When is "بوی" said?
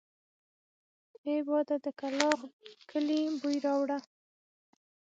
3.41-3.57